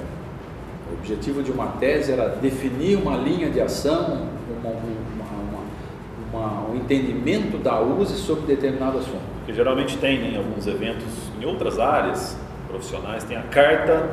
o 0.90 0.94
objetivo 0.94 1.42
de 1.42 1.50
uma 1.50 1.66
tese 1.66 2.12
era 2.12 2.28
definir 2.28 2.96
uma 2.96 3.16
linha 3.16 3.50
de 3.50 3.60
ação, 3.60 4.28
uma, 4.62 4.70
uma, 4.70 6.46
uma, 6.46 6.70
um 6.70 6.76
entendimento 6.76 7.58
da 7.58 7.80
USE 7.80 8.14
sobre 8.14 8.46
determinado 8.46 8.98
assunto. 8.98 9.32
Porque 9.38 9.52
geralmente 9.52 9.96
tem 9.98 10.34
em 10.34 10.36
alguns 10.36 10.66
eventos, 10.66 11.08
em 11.40 11.44
outras 11.44 11.80
áreas 11.80 12.36
profissionais, 12.68 13.24
tem 13.24 13.36
a 13.36 13.42
carta 13.42 14.08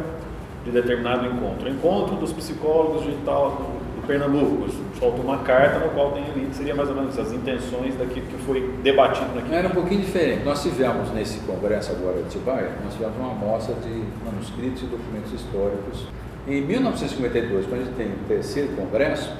de 0.66 0.72
determinado 0.72 1.28
encontro. 1.28 1.68
O 1.68 1.70
encontro 1.70 2.16
dos 2.16 2.34
psicólogos 2.34 3.04
de 3.04 3.16
tal, 3.24 3.79
Pernambuco, 4.10 4.68
solta 5.00 5.22
uma 5.22 5.38
carta 5.44 5.78
no 5.78 5.92
qual 5.92 6.14
tem 6.14 6.24
ali, 6.24 6.50
seria 6.52 6.74
mais 6.74 6.90
ou 6.90 6.96
menos 6.96 7.18
as 7.20 7.32
intenções 7.32 7.96
daquilo 7.96 8.26
que 8.26 8.38
foi 8.40 8.74
debatido 8.82 9.36
naquele 9.36 9.54
Era 9.56 9.68
um 9.68 9.72
pouquinho 9.72 10.02
diferente. 10.02 10.44
Nós 10.44 10.64
tivemos 10.64 11.12
nesse 11.12 11.38
congresso 11.42 11.92
agora 11.92 12.16
de 12.16 12.24
Atibaia, 12.24 12.72
nós 12.84 12.94
tivemos 12.96 13.16
uma 13.18 13.32
amostra 13.34 13.76
de 13.76 14.04
manuscritos 14.26 14.82
e 14.82 14.86
documentos 14.88 15.32
históricos. 15.32 16.08
Em 16.48 16.60
1952, 16.60 17.68
quando 17.68 17.82
a 17.82 17.86
gente 17.86 17.96
tem 17.96 18.08
o 18.08 18.28
terceiro 18.28 18.70
congresso, 18.70 19.32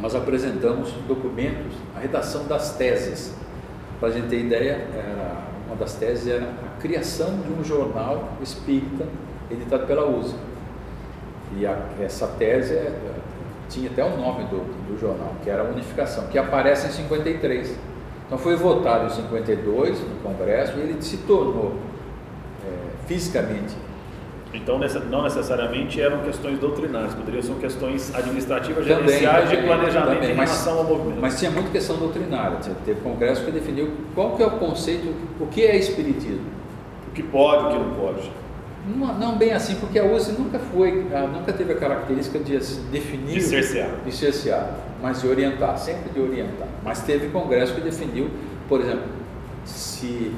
nós 0.00 0.16
apresentamos 0.16 0.90
documentos, 1.06 1.72
a 1.96 2.00
redação 2.00 2.48
das 2.48 2.76
teses. 2.76 3.32
Para 4.00 4.08
a 4.08 4.12
gente 4.12 4.26
ter 4.26 4.40
ideia, 4.40 4.84
era, 4.92 5.44
uma 5.68 5.76
das 5.76 5.94
teses 5.94 6.26
era 6.26 6.44
a 6.46 6.80
criação 6.80 7.38
de 7.38 7.52
um 7.52 7.62
jornal 7.62 8.30
espírita 8.42 9.06
editado 9.48 9.86
pela 9.86 10.08
USE. 10.08 10.34
E 11.56 11.64
a, 11.64 11.78
essa 12.00 12.26
tese 12.26 12.74
é, 12.74 12.92
tinha 13.70 13.88
até 13.88 14.04
o 14.04 14.16
nome 14.16 14.44
do, 14.44 14.58
do, 14.88 14.98
jornal, 15.00 15.34
que 15.42 15.48
era 15.48 15.62
a 15.62 15.64
Unificação, 15.64 16.26
que 16.26 16.36
aparece 16.36 16.88
em 16.88 16.90
53. 16.90 17.78
Então 18.26 18.36
foi 18.36 18.56
votado 18.56 19.06
em 19.06 19.10
52 19.10 20.00
no 20.00 20.16
Congresso 20.22 20.76
e 20.76 20.80
ele 20.80 21.00
se 21.00 21.18
tornou 21.18 21.74
é, 22.66 23.06
fisicamente. 23.06 23.74
Então 24.52 24.80
não 25.08 25.22
necessariamente 25.22 26.00
eram 26.00 26.18
questões 26.18 26.58
doutrinárias, 26.58 27.14
poderiam 27.14 27.42
ser 27.42 27.54
questões 27.54 28.12
administrativas, 28.12 28.84
gerenciais 28.84 29.48
de 29.48 29.56
planejamento 29.58 30.20
também, 30.20 30.32
em 30.32 30.34
relação 30.34 30.78
ao 30.78 30.84
movimento. 30.84 31.20
Mas 31.20 31.38
tinha 31.38 31.52
muita 31.52 31.70
questão 31.70 31.96
doutrinária. 31.96 32.58
Teve 32.84 33.00
congresso 33.00 33.44
que 33.44 33.52
definiu 33.52 33.92
qual 34.14 34.36
que 34.36 34.42
é 34.42 34.46
o 34.46 34.50
conceito, 34.52 35.14
o 35.38 35.46
que 35.46 35.64
é 35.64 35.76
espiritismo. 35.76 36.46
O 37.08 37.12
que 37.12 37.22
pode, 37.22 37.66
o 37.66 37.68
que 37.68 37.78
não 37.78 37.94
pode. 37.94 38.30
Não, 38.86 39.18
não, 39.18 39.36
bem 39.36 39.52
assim, 39.52 39.74
porque 39.76 39.98
a 39.98 40.04
USE 40.04 40.32
nunca 40.32 40.58
foi, 40.58 41.06
nunca 41.32 41.52
teve 41.52 41.72
a 41.72 41.76
característica 41.76 42.38
de 42.38 42.58
definir, 42.90 43.34
de 43.34 43.42
cercear. 43.42 43.90
de 44.04 44.12
cercear, 44.12 44.74
mas 45.02 45.20
de 45.20 45.28
orientar, 45.28 45.78
sempre 45.78 46.10
de 46.10 46.20
orientar. 46.20 46.66
Mas 46.82 47.02
teve 47.02 47.28
congresso 47.28 47.74
que 47.74 47.80
definiu, 47.82 48.30
por 48.68 48.80
exemplo, 48.80 49.04
se, 49.66 50.32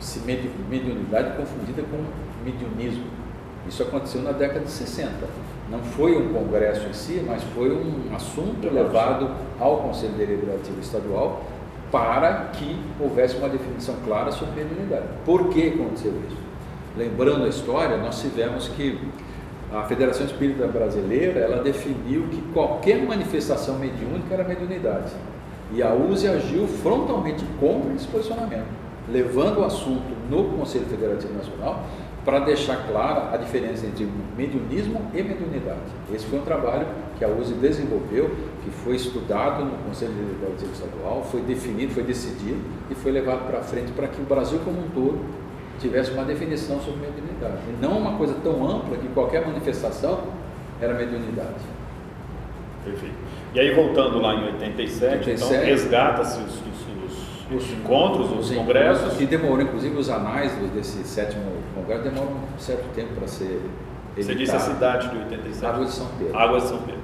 se 0.00 0.20
mediunidade 0.20 1.36
confundida 1.36 1.82
com 1.82 2.04
mediunismo. 2.44 3.04
Isso 3.68 3.82
aconteceu 3.82 4.20
na 4.20 4.32
década 4.32 4.60
de 4.60 4.70
60. 4.70 5.10
Não 5.70 5.78
foi 5.78 6.16
um 6.16 6.32
congresso 6.32 6.86
em 6.88 6.92
si, 6.92 7.24
mas 7.26 7.42
foi 7.54 7.72
um 7.72 8.14
assunto 8.14 8.68
levado 8.70 9.30
ao 9.58 9.78
Conselho 9.78 10.12
Deliberativo 10.14 10.80
Estadual 10.80 11.42
para 11.90 12.50
que 12.52 12.76
houvesse 13.00 13.36
uma 13.36 13.48
definição 13.48 13.94
clara 14.04 14.30
sobre 14.32 14.62
mediunidade. 14.62 15.04
Por 15.24 15.48
que 15.48 15.68
aconteceu 15.68 16.12
isso? 16.28 16.36
Lembrando 16.96 17.44
a 17.44 17.48
história, 17.48 17.96
nós 17.96 18.20
tivemos 18.20 18.68
que 18.68 18.96
a 19.72 19.82
Federação 19.82 20.24
Espírita 20.26 20.68
Brasileira, 20.68 21.40
ela 21.40 21.60
definiu 21.60 22.28
que 22.30 22.40
qualquer 22.52 23.02
manifestação 23.02 23.76
mediúnica 23.76 24.32
era 24.32 24.44
mediunidade. 24.44 25.10
E 25.72 25.82
a 25.82 25.92
USE 25.92 26.28
agiu 26.28 26.68
frontalmente 26.68 27.44
contra 27.58 27.92
esse 27.94 28.06
posicionamento, 28.06 28.68
levando 29.10 29.58
o 29.58 29.64
assunto 29.64 30.04
no 30.30 30.56
Conselho 30.56 30.86
Federativo 30.86 31.34
Nacional 31.34 31.84
para 32.24 32.38
deixar 32.38 32.86
clara 32.86 33.34
a 33.34 33.36
diferença 33.36 33.84
entre 33.84 34.08
mediunismo 34.36 35.02
e 35.12 35.20
mediunidade. 35.20 35.80
Esse 36.14 36.24
foi 36.26 36.38
um 36.38 36.42
trabalho 36.42 36.86
que 37.18 37.24
a 37.24 37.28
USE 37.28 37.54
desenvolveu, 37.54 38.30
que 38.62 38.70
foi 38.70 38.94
estudado 38.94 39.64
no 39.64 39.76
Conselho 39.78 40.12
Deliberativo 40.12 40.72
Estadual, 40.72 41.26
foi 41.28 41.40
definido, 41.40 41.92
foi 41.92 42.04
decidido 42.04 42.60
e 42.88 42.94
foi 42.94 43.10
levado 43.10 43.46
para 43.48 43.60
frente 43.62 43.90
para 43.90 44.06
que 44.06 44.20
o 44.20 44.24
Brasil 44.24 44.60
como 44.64 44.78
um 44.78 44.88
todo 44.94 45.18
tivesse 45.78 46.10
uma 46.12 46.24
definição 46.24 46.80
sobre 46.80 47.06
mediunidade. 47.06 47.58
E 47.68 47.82
não 47.82 47.98
uma 47.98 48.16
coisa 48.16 48.34
tão 48.42 48.68
ampla 48.68 48.96
que 48.96 49.08
qualquer 49.08 49.46
manifestação 49.46 50.20
era 50.80 50.94
mediunidade. 50.94 51.54
Perfeito. 52.84 53.14
E 53.54 53.60
aí, 53.60 53.74
voltando 53.74 54.20
lá 54.20 54.34
em 54.34 54.44
87, 54.54 55.30
87 55.30 55.54
então 55.54 55.64
resgata-se 55.64 56.38
os, 56.40 56.54
os, 56.54 57.62
os, 57.62 57.72
encontros, 57.72 58.32
os, 58.32 58.50
os 58.50 58.56
congressos. 58.56 59.14
Que 59.14 59.26
demorou, 59.26 59.62
inclusive, 59.62 59.96
os 59.96 60.10
anais 60.10 60.52
desse 60.74 61.04
sétimo 61.04 61.44
congresso 61.74 62.02
demoram 62.02 62.32
um 62.32 62.58
certo 62.58 62.84
tempo 62.94 63.14
para 63.14 63.28
ser. 63.28 63.60
Editado. 64.16 64.26
Você 64.26 64.34
disse 64.34 64.56
a 64.56 64.60
cidade 64.60 65.10
de 65.10 65.16
87? 65.16 65.66
Águas 65.66 65.88
de 65.88 65.94
São 65.94 66.06
Pedro. 66.18 66.38
Águas 66.38 66.62
de 66.62 66.68
São 66.68 66.78
Pedro. 66.78 67.00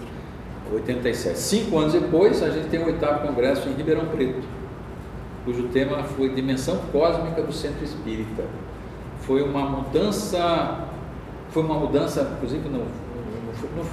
87. 0.72 1.38
Cinco 1.38 1.78
anos 1.78 1.92
depois, 1.92 2.42
a 2.42 2.50
gente 2.50 2.68
tem 2.68 2.80
o 2.80 2.86
oitavo 2.86 3.26
congresso 3.26 3.68
em 3.68 3.72
Ribeirão 3.72 4.06
Preto 4.06 4.59
cujo 5.44 5.64
tema 5.68 6.02
foi 6.04 6.28
Dimensão 6.30 6.78
Cósmica 6.92 7.42
do 7.42 7.52
Centro 7.52 7.84
Espírita. 7.84 8.44
Foi 9.20 9.42
uma 9.42 9.62
mudança, 9.68 10.88
foi 11.50 11.62
uma 11.62 11.74
mudança, 11.74 12.30
inclusive, 12.36 12.68
no, 12.68 12.84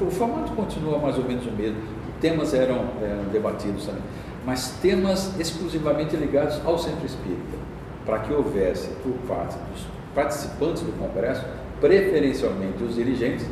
o 0.07 0.11
formato 0.11 0.51
continua 0.53 0.97
mais 0.97 1.17
ou 1.17 1.23
menos 1.23 1.45
o 1.45 1.51
mesmo, 1.51 1.77
temas 2.21 2.53
eram, 2.53 2.85
eram 3.01 3.25
debatidos 3.31 3.85
também, 3.85 4.01
mas 4.45 4.77
temas 4.81 5.37
exclusivamente 5.39 6.15
ligados 6.15 6.59
ao 6.65 6.77
Centro 6.77 7.05
Espírita, 7.05 7.57
para 8.05 8.19
que 8.19 8.33
houvesse, 8.33 8.89
por 9.03 9.13
parte 9.27 9.57
dos 9.71 9.85
participantes 10.15 10.81
do 10.81 10.97
Congresso, 10.97 11.45
preferencialmente 11.79 12.83
os 12.83 12.95
dirigentes, 12.95 13.45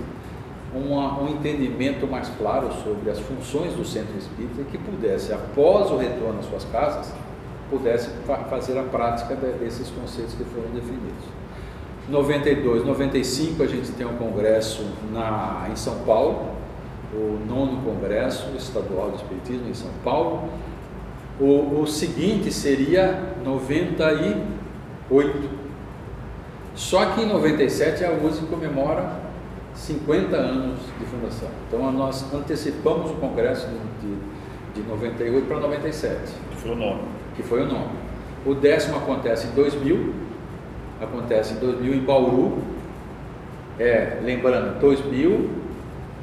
uma, 0.74 1.22
um 1.22 1.30
entendimento 1.30 2.08
mais 2.08 2.30
claro 2.38 2.70
sobre 2.84 3.10
as 3.10 3.20
funções 3.20 3.74
do 3.74 3.86
Centro 3.86 4.18
Espírita 4.18 4.64
que 4.72 4.78
pudesse, 4.78 5.32
após 5.32 5.92
o 5.92 5.98
retorno 5.98 6.40
às 6.40 6.46
suas 6.46 6.66
casas, 6.66 7.14
pudesse 7.70 8.10
fa 8.26 8.38
fazer 8.46 8.78
a 8.78 8.84
prática 8.84 9.36
de, 9.36 9.54
desses 9.54 9.90
conceitos 9.90 10.36
que 10.36 10.44
foram 10.44 10.70
definidos. 10.70 11.26
92, 12.08 12.86
95 12.86 13.64
a 13.64 13.68
gente 13.68 13.92
tem 13.94 14.06
um 14.06 14.16
congresso 14.16 14.86
na, 15.12 15.68
em 15.72 15.76
São 15.76 16.00
Paulo, 16.00 16.54
o 17.14 17.40
nono 17.48 17.82
congresso 17.82 18.50
estadual 18.56 19.12
de 19.12 19.18
espiritismo 19.18 19.70
em 19.70 19.74
São 19.74 19.90
Paulo. 20.04 20.50
O, 21.40 21.82
o 21.82 21.88
seguinte 21.88 22.52
seria 22.52 23.34
98. 23.44 25.66
Só 26.76 27.06
que 27.08 27.22
em 27.22 27.26
97 27.26 28.06
a 28.06 28.12
USE 28.12 28.46
comemora 28.46 29.20
50 29.74 30.36
anos 30.36 30.80
de 31.00 31.06
fundação. 31.06 31.50
Então 31.68 31.92
nós 31.92 32.32
antecipamos 32.34 33.12
o 33.12 33.16
congresso 33.16 33.68
de, 33.68 34.08
de, 34.08 34.82
de 34.82 34.88
98 34.88 35.48
para 35.48 35.60
97. 35.60 36.18
Que 36.52 36.58
foi 36.58 36.72
o 36.72 36.76
nome 36.76 37.25
que 37.36 37.44
foi 37.44 37.64
o 37.64 37.68
nome. 37.68 37.90
O 38.46 38.54
décimo 38.54 38.98
acontece 38.98 39.48
em 39.48 39.52
2000, 39.52 40.14
acontece 41.02 41.54
em 41.54 41.58
2000 41.58 41.94
em 41.94 42.00
Bauru. 42.00 42.60
É, 43.80 44.20
lembrando, 44.24 44.80
2000 44.80 45.66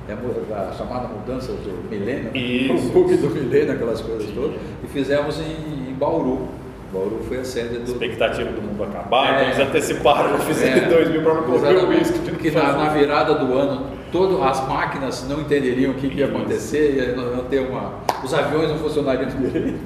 é 0.08 0.14
a 0.54 0.72
chamada 0.72 1.06
mudança 1.08 1.52
do 1.52 1.88
milênio, 1.88 2.24
né? 2.24 2.74
o 2.74 2.88
bug 2.90 3.16
do 3.16 3.30
milênio, 3.30 3.72
aquelas 3.72 4.00
coisas 4.00 4.28
Sim. 4.28 4.34
todas, 4.34 4.56
e 4.82 4.86
fizemos 4.88 5.38
em, 5.38 5.90
em 5.90 5.94
Bauru. 5.94 6.48
Bauru 6.92 7.20
foi 7.26 7.38
a 7.38 7.44
sede 7.44 7.78
do. 7.78 7.92
Expectativa 7.92 8.50
do 8.50 8.60
mundo 8.60 8.82
acabar, 8.84 9.26
é, 9.26 9.30
então 9.30 9.44
eles 9.44 9.58
anteciparam, 9.60 10.38
fizeram 10.40 10.82
é, 10.82 10.86
em 10.86 10.88
2000 10.88 11.22
para 11.22 11.34
não 11.34 11.42
correr 11.44 11.76
o 11.76 11.90
risco 11.90 12.18
de 12.18 12.32
que 12.32 12.50
na, 12.50 12.72
na, 12.72 12.88
virada 12.88 13.34
do 13.34 13.54
ano, 13.54 13.86
todas 14.10 14.40
as 14.42 14.68
máquinas 14.68 15.26
não 15.28 15.40
entenderiam 15.40 15.92
o 15.92 15.94
que, 15.94 16.10
que 16.10 16.18
ia 16.18 16.26
acontecer, 16.26 16.96
ia 16.96 17.16
não 17.16 17.44
ter 17.44 17.60
uma. 17.60 17.94
Os 18.22 18.34
aviões 18.34 18.68
não 18.68 18.78
funcionariam 18.78 19.28
direito. 19.28 19.78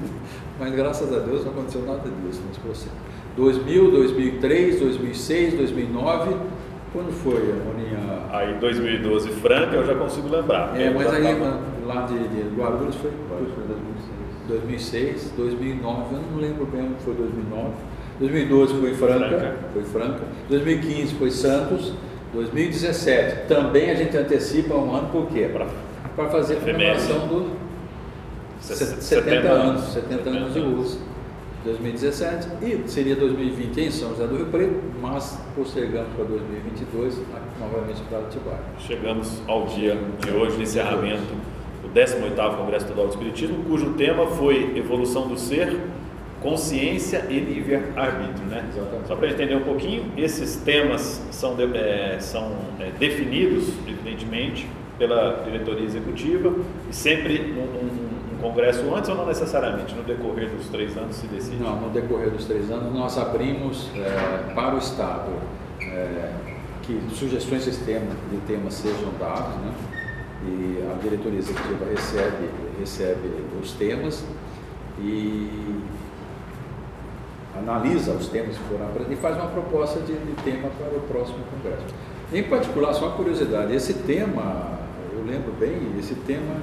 Mas 0.59 0.73
graças 0.73 1.13
a 1.13 1.19
Deus 1.19 1.45
não 1.45 1.51
aconteceu 1.51 1.81
nada 1.85 2.01
disso 2.23 2.41
nesse 2.47 2.59
processo. 2.59 2.95
2000, 3.35 3.91
2003, 3.91 4.79
2006, 4.79 5.53
2009 5.53 6.35
quando 6.93 7.11
foi 7.11 7.51
a 7.51 7.63
Moninha? 7.63 8.23
Aí 8.31 8.55
2012 8.55 9.29
Franca 9.31 9.75
eu 9.75 9.85
já 9.85 9.95
consigo 9.95 10.29
lembrar. 10.29 10.79
É, 10.79 10.89
mas 10.89 11.13
aí 11.13 11.23
tava... 11.23 11.59
lá 11.85 12.05
de, 12.05 12.17
de 12.17 12.55
Guarulhos 12.55 12.95
foi, 12.95 13.11
foi 13.29 13.67
2006. 13.67 14.17
2006, 14.47 15.33
2009, 15.35 16.15
eu 16.15 16.21
não 16.31 16.39
lembro 16.39 16.65
bem 16.65 16.89
foi 17.03 17.13
2009. 17.13 17.69
2012 18.19 18.73
foi 18.79 18.93
Franca, 18.95 19.27
Franca, 19.27 19.57
foi 19.73 19.83
Franca. 19.83 20.21
2015 20.49 21.15
foi 21.15 21.31
Santos. 21.31 21.93
2017 22.33 23.47
também 23.47 23.91
a 23.91 23.95
gente 23.95 24.17
antecipa 24.17 24.73
um 24.73 24.95
ano 24.95 25.09
por 25.09 25.27
quê? 25.27 25.49
Para 26.15 26.29
fazer 26.29 26.57
a 26.57 26.59
comemoração 26.59 27.27
dos 27.27 27.47
70, 28.59 29.01
70 29.01 29.47
anos, 29.47 29.83
70 29.93 30.29
anos 30.29 30.53
de 30.53 30.59
luz. 30.59 30.99
2017 31.63 32.47
e 32.61 32.87
seria 32.87 33.15
2020 33.15 33.81
em 33.81 33.91
São 33.91 34.09
José 34.09 34.27
do 34.27 34.37
Rio 34.37 34.45
Preto, 34.45 34.75
mas 35.01 35.37
postergamos 35.55 36.13
para 36.15 36.23
2022 36.25 37.19
novamente 37.59 38.01
para 38.09 38.19
Atibaia. 38.19 38.59
Chegamos 38.79 39.41
ao 39.47 39.65
dia 39.65 39.97
de 40.23 40.31
hoje, 40.31 40.57
de 40.57 40.63
encerramento 40.63 41.33
do 41.81 41.89
18º 41.89 42.57
Congresso 42.57 42.85
Estadual 42.85 43.07
do 43.07 43.13
Espiritismo, 43.13 43.63
cujo 43.65 43.93
tema 43.93 44.27
foi 44.27 44.77
Evolução 44.77 45.27
do 45.27 45.37
Ser, 45.37 45.77
Consciência 46.41 47.25
e 47.29 47.39
Livre-Arbítrio. 47.39 48.45
Né? 48.47 48.63
Só 49.05 49.15
para 49.15 49.29
entender 49.29 49.55
um 49.55 49.63
pouquinho, 49.63 50.05
esses 50.15 50.57
temas 50.57 51.21
são, 51.31 51.55
de, 51.55 51.63
é, 51.75 52.17
são 52.19 52.55
é, 52.79 52.91
definidos, 52.97 53.69
evidentemente, 53.87 54.67
pela 54.97 55.43
diretoria 55.43 55.85
executiva 55.85 56.53
e 56.89 56.95
sempre 56.95 57.39
num, 57.39 58.06
congresso 58.47 58.95
antes 58.95 59.09
ou 59.09 59.15
não 59.15 59.25
necessariamente? 59.25 59.93
No 59.95 60.03
decorrer 60.03 60.49
dos 60.49 60.67
três 60.69 60.97
anos 60.97 61.15
se 61.15 61.27
decide? 61.27 61.57
Não, 61.57 61.75
no 61.81 61.89
decorrer 61.89 62.29
dos 62.29 62.45
três 62.45 62.71
anos 62.71 62.93
nós 62.93 63.17
abrimos 63.17 63.89
é, 63.95 64.53
para 64.53 64.75
o 64.75 64.77
Estado 64.77 65.31
é, 65.81 66.31
que 66.83 67.01
sugestões 67.13 67.65
de 67.65 67.77
tema, 67.77 68.15
de 68.31 68.37
temas 68.47 68.73
sejam 68.73 69.11
dados, 69.19 69.55
né? 69.55 69.73
e 70.45 70.83
a 70.89 71.01
diretoria 71.01 71.39
executiva 71.39 71.85
recebe, 71.89 72.49
recebe 72.79 73.29
os 73.61 73.71
temas 73.73 74.23
e 74.99 75.81
analisa 77.57 78.11
os 78.13 78.27
temas 78.29 78.55
que 78.55 78.63
foram 78.65 78.85
apresentados 78.85 79.17
e 79.17 79.21
faz 79.21 79.35
uma 79.35 79.47
proposta 79.47 79.99
de, 80.01 80.13
de 80.13 80.33
tema 80.43 80.69
para 80.77 80.95
o 80.95 81.01
próximo 81.01 81.39
congresso. 81.51 81.85
Em 82.31 82.43
particular, 82.43 82.93
só 82.93 83.07
uma 83.07 83.15
curiosidade, 83.15 83.73
esse 83.73 83.93
tema, 83.93 84.77
eu 85.11 85.25
lembro 85.25 85.51
bem, 85.53 85.93
esse 85.97 86.13
tema 86.13 86.61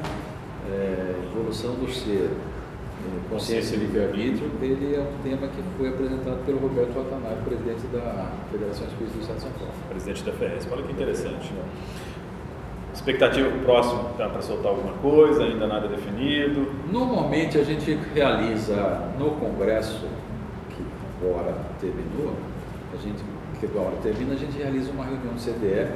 é, 0.75 1.15
evolução 1.31 1.75
do 1.75 1.91
ser, 1.91 2.31
é, 2.31 3.31
consciência 3.31 3.77
e 3.77 3.79
livre-arbítrio, 3.79 4.51
ele 4.61 4.97
é 4.97 5.01
um 5.01 5.23
tema 5.23 5.49
que 5.49 5.63
foi 5.79 5.89
apresentado 5.89 6.45
pelo 6.45 6.59
Roberto 6.59 6.95
Watanabe, 6.95 7.43
presidente 7.45 7.87
da 7.93 8.33
Federação 8.51 8.87
Espírita 8.89 9.17
do 9.17 9.21
Estado 9.21 9.37
de 9.37 9.43
São 9.43 9.53
Paulo. 9.53 9.73
Presidente 9.89 10.25
da 10.25 10.33
FES. 10.33 10.69
Olha 10.71 10.83
que 10.83 10.93
interessante. 10.93 11.53
Expectativa 12.93 13.49
para 13.49 13.59
o 13.59 13.63
próximo 13.63 14.05
tá, 14.17 14.29
para 14.29 14.41
soltar 14.41 14.71
alguma 14.71 14.93
coisa, 14.95 15.45
ainda 15.45 15.67
nada 15.67 15.89
definido? 15.89 16.73
Normalmente 16.91 17.59
a 17.59 17.65
gente 17.65 17.99
realiza 18.15 19.11
no 19.19 19.33
Congresso, 19.33 20.07
que 20.71 20.85
agora 21.21 21.57
terminou, 21.81 22.35
a 22.93 22.97
gente, 23.03 23.23
que 23.59 23.67
agora 23.67 23.97
termina, 24.01 24.35
a 24.35 24.37
gente 24.37 24.57
realiza 24.57 24.93
uma 24.93 25.05
reunião 25.05 25.35
do 25.35 25.41
CDE 25.41 25.89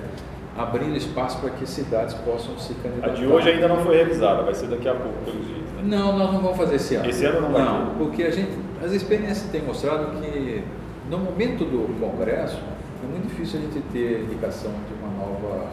abrindo 0.56 0.96
espaço 0.96 1.38
para 1.38 1.50
que 1.50 1.66
cidades 1.66 2.14
possam 2.14 2.58
se 2.58 2.74
candidatar. 2.74 3.12
A 3.12 3.14
de 3.14 3.26
hoje 3.26 3.50
ainda 3.50 3.68
não 3.68 3.78
foi 3.78 3.96
realizada, 3.96 4.42
vai 4.42 4.54
ser 4.54 4.66
daqui 4.66 4.88
a 4.88 4.94
pouco, 4.94 5.18
pelo 5.24 5.44
jeito. 5.44 5.72
Né? 5.76 5.82
Não, 5.84 6.18
nós 6.18 6.32
não 6.32 6.40
vamos 6.40 6.56
fazer 6.56 6.76
esse 6.76 6.96
ano. 6.96 7.08
Esse 7.08 7.24
ano 7.24 7.40
não 7.42 7.52
vai 7.52 7.62
Não, 7.62 7.94
porque 7.96 8.22
a 8.24 8.30
gente, 8.30 8.50
as 8.84 8.92
experiências 8.92 9.50
têm 9.50 9.62
mostrado 9.62 10.20
que 10.20 10.64
no 11.08 11.18
momento 11.18 11.64
do 11.64 11.98
congresso 12.00 12.58
é 13.02 13.06
muito 13.06 13.28
difícil 13.28 13.60
a 13.60 13.62
gente 13.62 13.80
ter 13.92 14.22
indicação 14.22 14.72
de 14.72 14.94
uma 15.00 15.24
nova, 15.24 15.66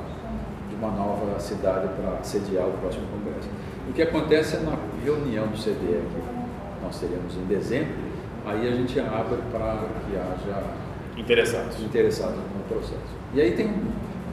de 0.70 0.76
uma 0.76 0.92
nova 0.92 1.40
cidade 1.40 1.88
para 2.00 2.24
sediar 2.24 2.68
o 2.68 2.72
próximo 2.74 3.06
congresso. 3.08 3.50
O 3.90 3.94
que 3.94 4.02
acontece 4.02 4.58
é 4.58 4.60
na 4.60 4.78
reunião 5.04 5.48
do 5.48 5.58
CDE 5.58 5.76
que 5.78 6.84
nós 6.84 7.00
teremos 7.00 7.36
em 7.36 7.46
dezembro, 7.46 7.96
aí 8.46 8.68
a 8.68 8.72
gente 8.72 9.00
abre 9.00 9.40
para 9.52 9.88
que 10.06 10.16
haja 10.16 10.64
interessados. 11.18 11.82
interessados 11.82 12.36
no 12.36 12.64
processo. 12.68 13.16
E 13.34 13.42
aí 13.42 13.52
tem 13.52 13.74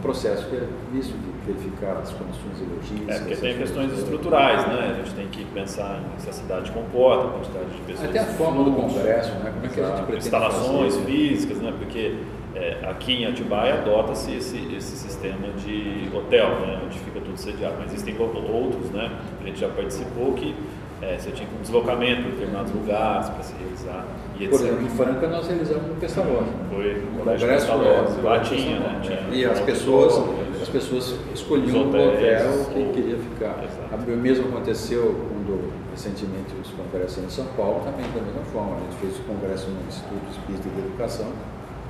processo 0.02 0.46
que 0.48 0.56
é 0.56 0.68
isso 0.92 1.12
de 1.12 1.52
verificar 1.52 1.98
as 2.02 2.10
condições 2.10 2.60
logísticas. 2.60 3.16
É, 3.16 3.18
porque 3.20 3.36
tem 3.36 3.56
questões 3.56 3.92
estruturais, 3.98 4.66
né? 4.66 4.90
A 4.92 5.02
gente 5.02 5.14
tem 5.14 5.28
que 5.28 5.44
pensar 5.46 6.00
em 6.00 6.20
se 6.20 6.28
a 6.28 6.32
cidade 6.32 6.70
comporta, 6.72 7.28
a 7.28 7.30
quantidade 7.30 7.70
de 7.70 7.80
pessoas. 7.82 8.10
Até 8.10 8.18
a 8.18 8.26
forma 8.26 8.64
do 8.64 8.72
congresso, 8.72 9.30
né? 9.36 9.52
Como 9.54 9.66
é 9.66 9.68
que 9.68 9.80
a 9.80 9.84
gente 9.84 9.96
pretende 9.96 10.18
Instalações 10.18 10.94
fazer? 10.94 11.06
físicas, 11.06 11.58
né? 11.58 11.72
Porque 11.78 12.16
é, 12.54 12.78
aqui 12.90 13.14
em 13.14 13.26
Atibaia 13.26 13.74
adota-se 13.74 14.32
esse, 14.34 14.74
esse 14.74 14.96
sistema 14.96 15.48
de 15.64 16.10
hotel, 16.14 16.60
né? 16.60 16.80
Onde 16.84 16.98
fica 16.98 17.20
tudo 17.20 17.38
sediado. 17.38 17.76
Mas 17.78 17.92
existem 17.92 18.16
outros, 18.20 18.90
né? 18.90 19.10
A 19.40 19.46
gente 19.46 19.60
já 19.60 19.68
participou 19.68 20.32
que 20.34 20.54
é, 21.00 21.16
você 21.18 21.30
tinha 21.30 21.48
um 21.48 21.62
deslocamento 21.62 22.22
em 22.22 22.30
determinados 22.30 22.72
lugares 22.72 23.28
para 23.30 23.42
se 23.42 23.54
realizar. 23.54 24.06
E 24.38 24.48
Por 24.48 24.60
exemplo, 24.60 24.84
em 24.84 24.88
Franca 24.88 25.28
nós 25.28 25.46
realizamos 25.46 25.86
no 25.86 25.94
Pestalozzi. 25.96 26.50
Foi 26.70 26.94
no 26.94 27.24
Congresso 27.24 27.70
é, 27.70 28.22
lá 28.22 28.40
tinha, 28.40 28.80
né? 28.80 29.00
Tinha, 29.02 29.28
e 29.30 29.44
as 29.44 29.60
pessoas, 29.60 30.20
as 30.60 30.68
pessoas 30.68 31.14
escolhiam 31.34 31.84
o 31.84 31.88
hotel 31.88 32.64
que 32.72 32.92
queria 32.92 33.16
ficar. 33.18 33.62
O 33.92 34.16
mesmo 34.16 34.48
aconteceu 34.48 35.14
quando 35.28 35.70
recentemente 35.90 36.54
os 36.60 36.70
congressos 36.70 37.22
em 37.22 37.28
São 37.28 37.46
Paulo, 37.56 37.82
também 37.84 38.06
da 38.10 38.20
mesma 38.20 38.42
forma. 38.52 38.76
A 38.76 38.80
gente 38.80 38.96
fez 39.00 39.18
o 39.18 39.22
congresso 39.22 39.68
no 39.68 39.86
Instituto 39.86 40.30
Espírita 40.30 40.68
de 40.68 40.78
Educação, 40.78 41.28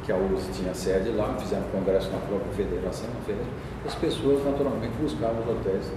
que 0.05 0.13
a 0.13 0.17
USE 0.17 0.51
tinha 0.53 0.75
sede 0.75 1.11
lá, 1.11 1.35
fizemos 1.39 1.67
congresso 1.71 2.11
na 2.11 2.19
própria 2.19 2.53
federação, 2.55 3.09
na 3.15 3.21
federação. 3.25 3.53
As 3.87 3.95
pessoas 3.95 4.45
naturalmente 4.45 4.93
buscavam 5.01 5.41
os 5.43 5.49
hotéis 5.49 5.93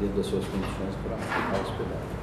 dentro 0.00 0.16
das 0.16 0.26
suas 0.26 0.44
condições 0.46 0.94
para 1.04 1.16
ficar 1.18 1.60
hospedados. 1.60 2.20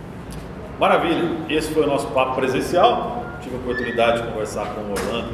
Maravilha, 0.79 1.29
esse 1.49 1.73
foi 1.73 1.83
o 1.83 1.87
nosso 1.87 2.07
papo 2.07 2.35
presencial. 2.35 3.16
Tive 3.47 3.55
a 3.55 3.59
oportunidade 3.59 4.21
de 4.23 4.27
conversar 4.27 4.75
com 4.75 4.81
o 4.81 4.91
Orlando 4.91 5.33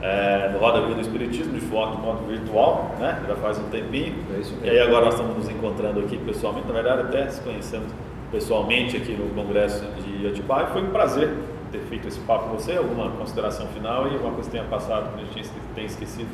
é, 0.00 0.50
no 0.52 0.60
Roda 0.60 0.82
Vida 0.82 0.94
do 0.94 1.00
Espiritismo, 1.00 1.52
de 1.52 1.60
forma, 1.62 1.96
de 1.96 2.02
modo 2.02 2.24
virtual, 2.28 2.94
né? 3.00 3.20
já 3.26 3.34
faz 3.34 3.58
um 3.58 3.64
tempinho. 3.64 4.14
É 4.62 4.66
E 4.66 4.70
aí 4.70 4.78
agora 4.78 5.06
nós 5.06 5.14
estamos 5.14 5.36
nos 5.36 5.48
encontrando 5.48 5.98
aqui 5.98 6.16
pessoalmente, 6.18 6.68
na 6.68 6.74
verdade 6.74 7.00
até 7.02 7.28
se 7.28 7.40
conhecendo 7.40 7.92
pessoalmente 8.30 8.96
aqui 8.96 9.14
no 9.14 9.34
Congresso 9.34 9.84
de 9.96 10.28
Atibaia. 10.28 10.68
Foi 10.68 10.80
um 10.80 10.90
prazer 10.90 11.34
ter 11.72 11.80
feito 11.80 12.06
esse 12.06 12.20
papo 12.20 12.50
com 12.50 12.56
você. 12.56 12.76
Alguma 12.76 13.10
consideração 13.10 13.66
final 13.66 14.06
e 14.06 14.12
alguma 14.12 14.34
coisa 14.34 14.48
que 14.48 14.56
tenha 14.56 14.68
passado 14.68 15.12
que 15.16 15.20
a 15.20 15.24
gente 15.24 15.50
tenha 15.74 15.86
esquecido? 15.88 16.30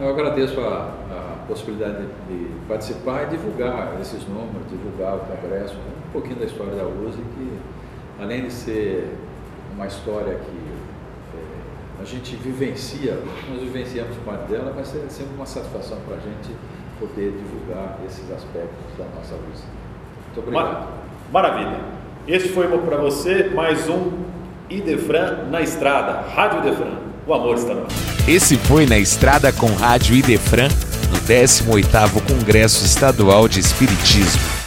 Eu 0.00 0.08
agradeço 0.08 0.60
a, 0.60 0.92
a 1.08 1.46
possibilidade 1.46 1.98
de, 1.98 2.36
de 2.36 2.66
participar 2.66 3.28
e 3.28 3.36
divulgar 3.36 3.96
esses 4.00 4.26
números, 4.26 4.68
divulgar 4.68 5.14
o 5.14 5.20
Congresso, 5.20 5.76
um 5.76 6.12
pouquinho 6.12 6.40
da 6.40 6.46
história 6.46 6.74
da 6.74 6.84
USE, 6.84 7.18
que 7.18 7.58
além 8.20 8.42
de 8.42 8.52
ser 8.52 9.08
uma 9.78 9.86
história 9.86 10.34
que 10.34 11.38
é, 11.38 12.02
a 12.02 12.04
gente 12.04 12.34
vivencia, 12.34 13.16
nós 13.48 13.62
vivenciamos 13.62 14.16
parte 14.26 14.50
dela, 14.50 14.72
vai 14.72 14.84
ser 14.84 15.04
sempre 15.08 15.34
uma 15.36 15.46
satisfação 15.46 15.98
para 16.04 16.16
a 16.16 16.18
gente 16.18 16.52
poder 16.98 17.30
divulgar 17.30 17.96
esses 18.04 18.28
aspectos 18.32 18.98
da 18.98 19.04
nossa 19.16 19.36
luz. 19.36 19.62
Muito 20.26 20.40
obrigado. 20.40 20.88
Maravilha. 21.32 21.80
Este 22.26 22.48
foi 22.48 22.66
para 22.66 22.96
você 22.96 23.50
mais 23.54 23.88
um 23.88 24.10
Idefran 24.68 25.44
na 25.48 25.62
estrada, 25.62 26.28
Rádio 26.28 26.58
Idefran. 26.58 26.98
O 27.24 27.32
amor 27.32 27.54
está 27.54 27.72
no 27.72 27.82
ar. 27.82 27.88
Esse 28.26 28.56
foi 28.56 28.84
na 28.84 28.98
estrada 28.98 29.52
com 29.52 29.68
Rádio 29.68 30.16
Idefran 30.16 30.68
no 31.12 31.18
18º 31.20 32.20
Congresso 32.26 32.84
Estadual 32.84 33.46
de 33.46 33.60
Espiritismo. 33.60 34.57